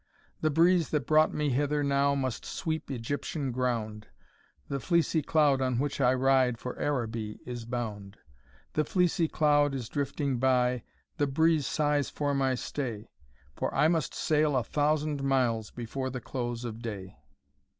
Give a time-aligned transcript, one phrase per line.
[0.39, 4.07] The breeze that brought me hither now, must sweep Egyptian ground,
[4.67, 8.17] The fleecy cloud on which I ride for Araby is bound;
[8.73, 10.81] The fleecy cloud is drifting by,
[11.17, 13.11] the breeze sighs for my stay,
[13.55, 17.19] For I must sail a thousand miles before the close of day."